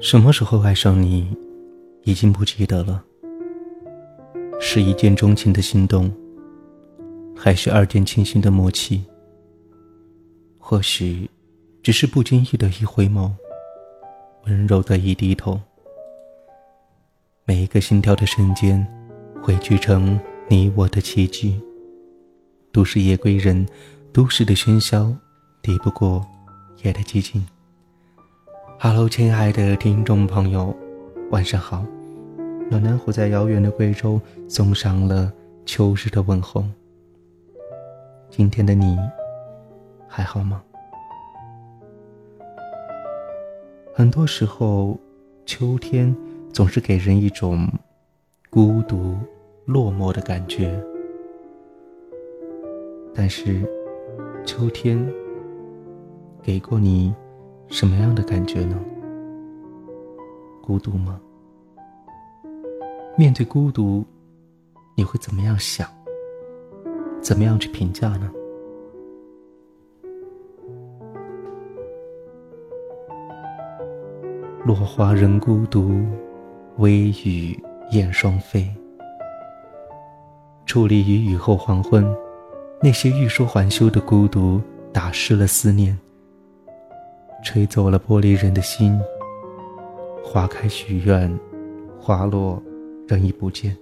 [0.00, 1.26] 什么时候爱上你，
[2.02, 3.02] 已经不记得了。
[4.60, 6.12] 是一见钟情的心动，
[7.34, 9.02] 还是二见倾心的默契？
[10.58, 11.28] 或许，
[11.82, 13.30] 只是不经意的一回眸，
[14.46, 15.60] 温柔的一低头。
[17.44, 18.86] 每一个心跳的瞬间，
[19.42, 20.18] 汇聚成
[20.48, 21.60] 你我的奇迹。
[22.72, 23.66] 都市夜归人，
[24.12, 25.14] 都市的喧嚣，
[25.62, 26.24] 抵不过
[26.82, 27.46] 夜的寂静。
[28.86, 30.76] Hello，亲爱的听众朋友，
[31.30, 31.82] 晚上好。
[32.68, 35.32] 暖暖虎在遥远的贵州送上了
[35.64, 36.62] 秋日的问候。
[38.28, 38.98] 今天的你
[40.06, 40.62] 还好吗？
[43.94, 44.98] 很多时候，
[45.46, 46.14] 秋天
[46.52, 47.66] 总是给人一种
[48.50, 49.16] 孤独、
[49.64, 50.78] 落寞的感觉。
[53.14, 53.66] 但是，
[54.44, 55.10] 秋天
[56.42, 57.14] 给过你。
[57.68, 58.78] 什么样的感觉呢？
[60.62, 61.20] 孤独吗？
[63.16, 64.04] 面对孤独，
[64.96, 65.88] 你会怎么样想？
[67.20, 68.30] 怎么样去评价呢？
[74.64, 76.00] 落花人孤独，
[76.78, 77.58] 微雨
[77.90, 78.66] 燕双飞。
[80.66, 82.04] 矗立于雨后黄昏，
[82.82, 84.60] 那些欲说还休的孤独，
[84.92, 85.98] 打湿了思念。
[87.44, 88.98] 吹走了玻璃人的心。
[90.24, 91.32] 花开许愿，
[92.00, 92.60] 花落
[93.06, 93.76] 人已不见。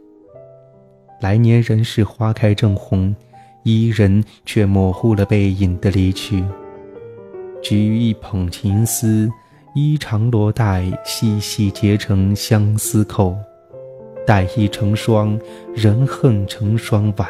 [1.20, 3.14] 来年仍是花开正红，
[3.62, 6.44] 伊人却模糊了背影的离去。
[7.62, 9.30] 举一捧情丝，
[9.74, 13.36] 衣长罗带细细结成相思扣，
[14.26, 15.38] 带意成双，
[15.72, 17.28] 人恨成双晚。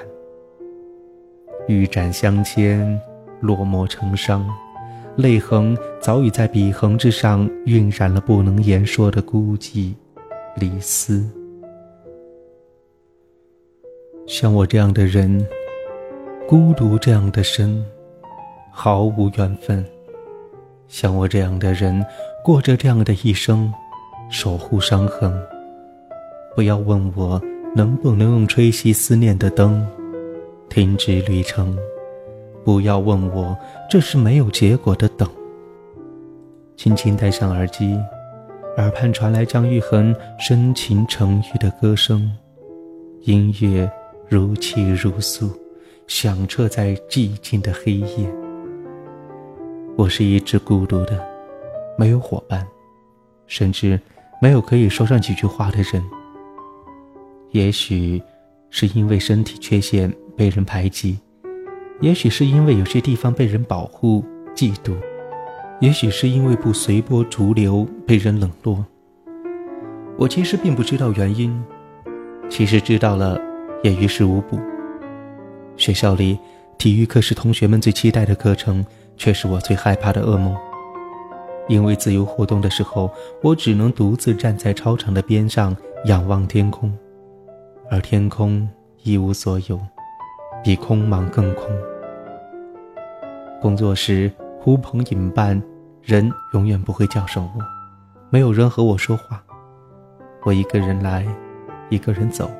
[1.69, 2.99] 玉盏相牵，
[3.41, 4.45] 落寞成伤。
[5.17, 9.93] 泪痕早已在笔痕之上晕染了不能言说的孤寂、
[10.57, 11.23] 离思。
[14.27, 15.47] 像我这样的人，
[16.49, 17.85] 孤独这样的深，
[18.71, 19.85] 毫无缘分。
[20.89, 22.05] 像我这样的人，
[22.43, 23.73] 过着这样的一生，
[24.31, 25.31] 守护伤痕。
[26.55, 27.41] 不要问我
[27.75, 29.87] 能不能用吹熄思念的灯，
[30.71, 31.77] 停止旅程。
[32.65, 33.57] 不要问我，
[33.91, 35.29] 这是没有结果的等。
[36.77, 37.99] 轻轻戴上耳机，
[38.77, 42.31] 耳畔传来张玉恒深情沉郁的歌声，
[43.23, 43.91] 音乐
[44.29, 45.51] 如泣如诉，
[46.07, 48.33] 响彻在寂静的黑夜。
[49.97, 51.23] 我是一只孤独的，
[51.99, 52.67] 没有伙伴，
[53.47, 54.01] 甚至
[54.41, 56.03] 没有可以说上几句话的人。
[57.51, 58.23] 也许
[58.71, 61.19] 是因为身体缺陷被人排挤。
[62.03, 64.25] 也许是因为有些地方被人保护、
[64.57, 64.93] 嫉妒，
[65.81, 68.85] 也许是因为不随波逐流被人冷落。
[70.19, 71.63] 我其实并不知道原因，
[72.51, 73.41] 其实知道了
[73.85, 74.59] 也于事无补。
[75.77, 76.37] 学校里
[76.77, 78.85] 体育课是同学们最期待的课程，
[79.17, 80.57] 却是我最害怕的噩梦。
[81.69, 83.09] 因为自由活动的时候，
[83.45, 85.75] 我只能独自站在操场的边上
[86.07, 86.93] 仰望天空，
[87.89, 88.69] 而天空
[89.05, 89.79] 一无所有，
[90.63, 91.67] 比空茫更空。
[93.61, 94.31] 工作时
[94.61, 95.61] 呼朋引伴，
[96.03, 97.65] 人永远不会叫上我，
[98.31, 99.43] 没有人和我说话，
[100.45, 101.27] 我一个人来，
[101.91, 102.51] 一个人走，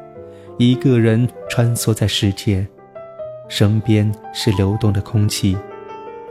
[0.59, 2.67] 一个人穿梭在世界，
[3.49, 5.57] 身边是流动的空气，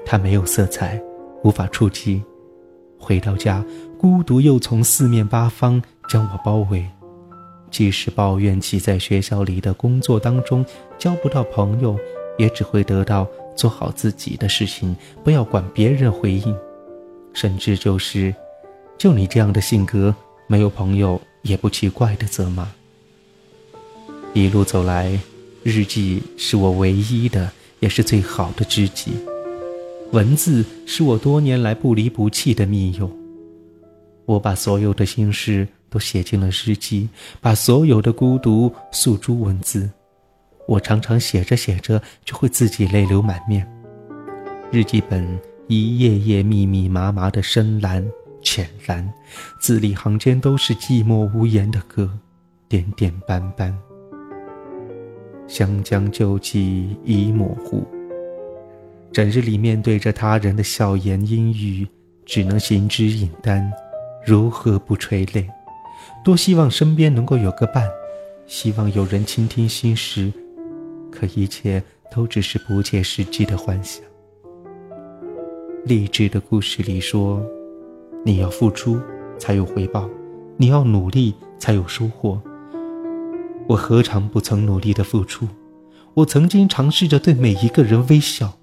[0.05, 1.01] 它没有色彩，
[1.43, 2.23] 无法触及。
[2.97, 3.65] 回到家，
[3.97, 6.87] 孤独又从四面八方将我包围，
[7.71, 10.63] 即使抱怨起在学校里的工作当中
[10.99, 11.97] 交不到朋友，
[12.37, 13.27] 也只会得到。
[13.53, 14.95] 做好自己的事情，
[15.25, 16.55] 不要管别人回应，
[17.33, 18.33] 甚至就是，
[18.97, 20.15] 就你这样的性格，
[20.47, 22.71] 没有朋友也不奇怪的责骂。
[24.33, 25.19] 一路走来，
[25.63, 29.11] 日记是我唯一的，也是最好的知己。
[30.11, 33.11] 文字是我多年来不离不弃的密友。
[34.25, 37.07] 我把所有的心事都写进了日记，
[37.39, 39.87] 把所有的孤独诉诸文字。
[40.67, 43.69] 我常常写着写着就会自己泪流满面，
[44.71, 45.27] 日记本
[45.67, 48.07] 一页页密密麻麻的深蓝、
[48.41, 49.11] 浅蓝，
[49.59, 52.09] 字里行间都是寂寞无言的歌，
[52.69, 53.77] 点点斑斑。
[55.45, 57.85] 湘江旧迹已模糊，
[59.11, 61.85] 整日里面对着他人的笑颜阴语，
[62.25, 63.69] 只能行之隐单，
[64.25, 65.45] 如何不垂泪？
[66.23, 67.89] 多希望身边能够有个伴，
[68.47, 70.31] 希望有人倾听心事。
[71.11, 74.03] 可一切都只是不切实际的幻想。
[75.83, 77.43] 励志的故事里说
[78.23, 78.99] ：“你要付出，
[79.37, 80.09] 才有回报，
[80.57, 82.41] 你要努力才有收获。
[83.67, 85.47] 我何尝不曾努力的付出？
[86.13, 88.57] 我曾经尝试着对每一个人微笑，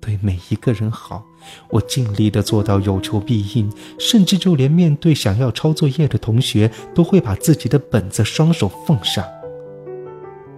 [0.00, 1.24] 对每一个人好。
[1.70, 9.24] 我尽力的做到有求必应，甚至就连面对想要抄作业的同学，都会把自己的本子双手奉上。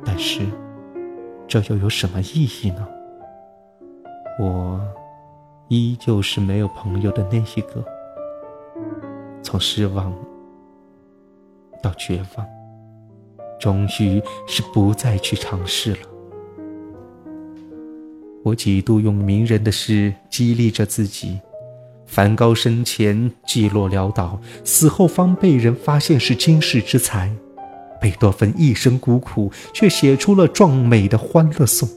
[0.05, 0.41] 但是，
[1.47, 2.87] 这又有什么意义呢？
[4.41, 4.81] 我
[5.69, 7.85] 依旧是没有朋友的那一个，
[9.43, 10.13] 从失望
[11.81, 12.47] 到绝望，
[13.61, 16.12] 终于是不再去尝试了。
[18.45, 21.39] 我几度用名人的诗激励着自己：
[22.07, 27.29] 梵高生前寂落潦倒，死后方被人发现是惊世之才；
[28.01, 31.89] 贝多芬一生孤苦，却写出了壮美的《欢乐颂》。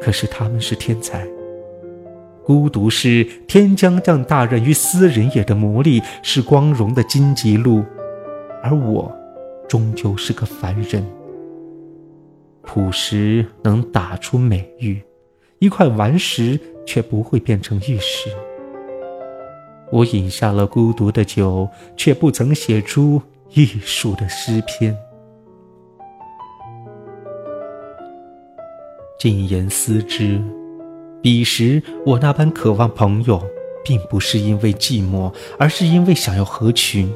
[0.00, 1.26] 可是他们是天才，
[2.42, 7.84] 孤独是天将降大任于斯人也的魔力，是光荣的荆棘路，
[8.62, 9.14] 而我，
[9.68, 11.06] 终究是个凡人。
[12.74, 14.98] 朴实能打出美玉，
[15.58, 18.30] 一块顽石却不会变成玉石。
[19.90, 23.20] 我饮下了孤独的酒，却不曾写出
[23.50, 24.96] 艺术的诗篇。
[29.18, 30.40] 静言思之，
[31.20, 33.38] 彼时我那般渴望朋友，
[33.84, 37.12] 并不是因为寂寞，而是因为想要合群，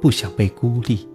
[0.00, 1.08] 不想被孤立。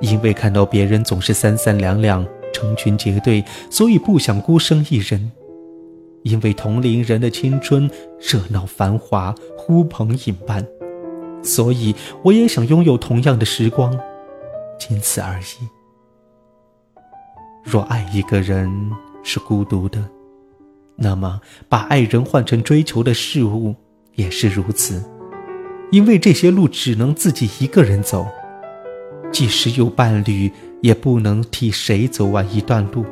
[0.00, 2.26] 因为看到别人总是三三两两。
[2.54, 5.30] 成群结队，所以不想孤身一人；
[6.22, 10.66] 因为同龄人的青春热闹繁华，呼朋引伴，
[11.42, 13.98] 所以我也想拥有同样的时光，
[14.78, 15.68] 仅此而已。
[17.62, 18.70] 若爱一个人
[19.22, 20.02] 是孤独的，
[20.96, 23.74] 那么把爱人换成追求的事物
[24.14, 25.02] 也是如此，
[25.90, 28.26] 因为这些路只能自己一个人走，
[29.34, 30.50] 即使有伴侣。
[30.84, 33.06] 也不能替谁走完一段路。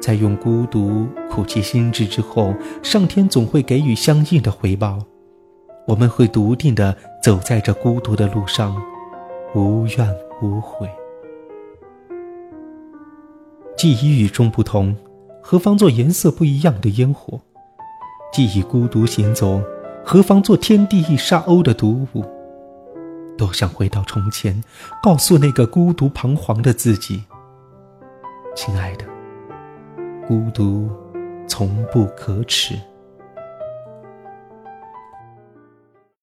[0.00, 2.52] 在用孤独苦其心志之后，
[2.82, 4.98] 上天总会给予相应的回报。
[5.86, 8.76] 我们会笃定地走在这孤独的路上，
[9.54, 10.12] 无怨
[10.42, 10.90] 无悔。
[13.76, 14.96] 既已与众不同，
[15.40, 17.40] 何妨做颜色不一样的烟火？
[18.32, 19.62] 既已孤独行走，
[20.04, 22.24] 何妨做天地一沙鸥的独舞？
[23.36, 24.62] 多想回到从前，
[25.02, 27.24] 告诉那个孤独彷徨的自己
[28.56, 29.04] ：“亲爱的，
[30.26, 30.90] 孤独
[31.46, 32.74] 从不可耻。”